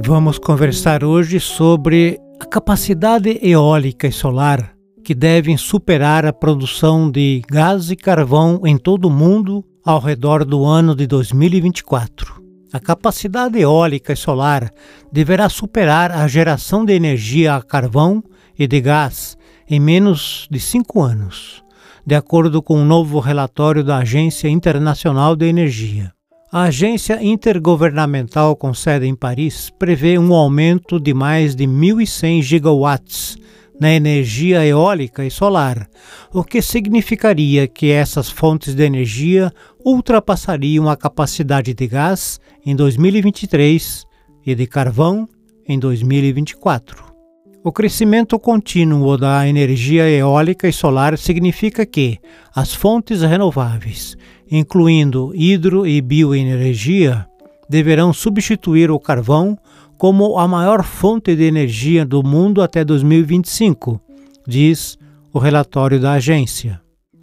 [0.00, 7.42] Vamos conversar hoje sobre a capacidade eólica e solar que devem superar a produção de
[7.50, 12.40] gás e carvão em todo o mundo ao redor do ano de 2024.
[12.72, 14.70] A capacidade eólica e solar
[15.12, 18.22] deverá superar a geração de energia a carvão
[18.56, 19.36] e de gás
[19.68, 21.64] em menos de cinco anos,
[22.06, 26.17] de acordo com um novo relatório da Agência Internacional de Energia.
[26.50, 33.36] A agência intergovernamental com sede em Paris prevê um aumento de mais de 1.100 gigawatts
[33.78, 35.86] na energia eólica e solar,
[36.32, 39.52] o que significaria que essas fontes de energia
[39.84, 44.06] ultrapassariam a capacidade de gás em 2023
[44.46, 45.28] e de carvão
[45.68, 47.08] em 2024.
[47.62, 52.18] O crescimento contínuo da energia eólica e solar significa que
[52.54, 54.16] as fontes renováveis,
[54.50, 57.26] incluindo hidro e bioenergia,
[57.68, 59.58] deverão substituir o carvão
[59.96, 64.00] como a maior fonte de energia do mundo até 2025,
[64.46, 64.96] diz
[65.32, 66.80] o relatório da agência.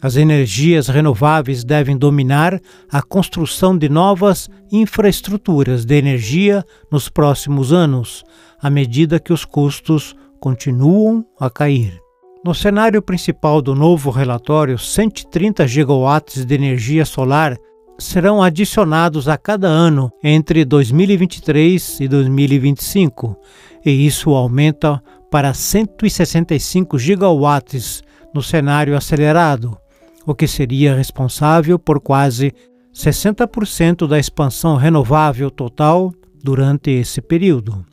[0.00, 8.22] As energias renováveis devem dominar a construção de novas infraestruturas de energia nos próximos anos,
[8.62, 12.07] à medida que os custos continuam a cair.
[12.48, 17.58] No cenário principal do novo relatório, 130 gigawatts de energia solar
[17.98, 23.36] serão adicionados a cada ano entre 2023 e 2025,
[23.84, 24.98] e isso aumenta
[25.30, 29.76] para 165 gigawatts no cenário acelerado,
[30.24, 32.54] o que seria responsável por quase
[32.94, 37.84] 60% da expansão renovável total durante esse período.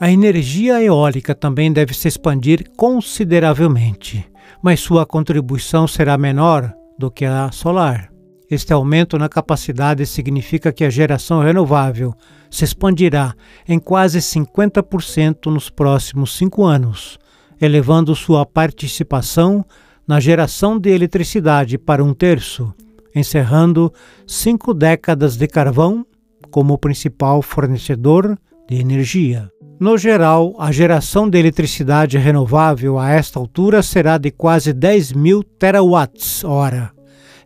[0.00, 4.24] A energia eólica também deve se expandir consideravelmente,
[4.62, 8.08] mas sua contribuição será menor do que a solar.
[8.48, 12.14] Este aumento na capacidade significa que a geração renovável
[12.48, 13.34] se expandirá
[13.66, 17.18] em quase 50% nos próximos cinco anos,
[17.60, 19.64] elevando sua participação
[20.06, 22.72] na geração de eletricidade para um terço,
[23.12, 23.92] encerrando
[24.28, 26.06] cinco décadas de carvão
[26.52, 29.50] como principal fornecedor de energia.
[29.80, 35.44] No geral, a geração de eletricidade renovável a esta altura será de quase 10 mil
[35.44, 36.90] terawatts-hora,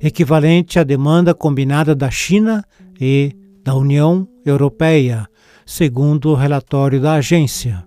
[0.01, 2.65] equivalente à demanda combinada da China
[2.99, 5.29] e da União Europeia,
[5.67, 7.85] segundo o relatório da agência.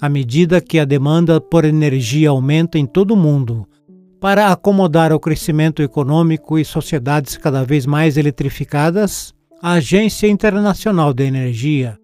[0.00, 3.68] À medida que a demanda por energia aumenta em todo o mundo,
[4.20, 9.32] para acomodar o crescimento econômico e sociedades cada vez mais eletrificadas,
[9.62, 11.96] a Agência Internacional de Energia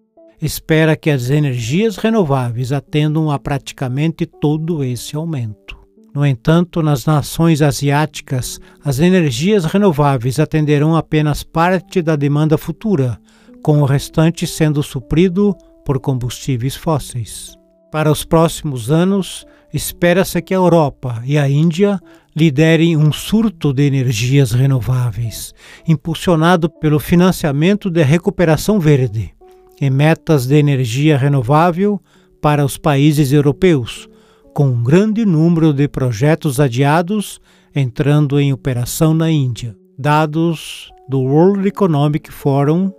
[0.45, 5.77] espera que as energias renováveis atendam a praticamente todo esse aumento.
[6.13, 13.17] No entanto, nas nações asiáticas, as energias renováveis atenderão apenas parte da demanda futura,
[13.63, 15.55] com o restante sendo suprido
[15.85, 17.55] por combustíveis fósseis.
[17.89, 22.01] Para os próximos anos, espera-se que a Europa e a Índia
[22.35, 25.53] liderem um surto de energias renováveis,
[25.87, 29.33] impulsionado pelo financiamento da recuperação verde
[29.79, 31.99] e metas de energia renovável
[32.41, 34.07] para os países europeus,
[34.53, 37.39] com um grande número de projetos adiados
[37.75, 39.75] entrando em operação na Índia.
[39.97, 42.91] Dados do World Economic Forum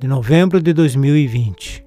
[0.00, 1.85] de novembro de 2020.